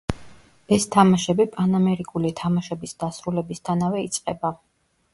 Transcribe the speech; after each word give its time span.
ეს 0.77 0.87
თამაშები 0.95 1.47
პანამერიკული 1.57 2.33
თამაშების 2.41 2.97
დასრულებისთანავე 3.05 4.07
იწყება. 4.11 4.57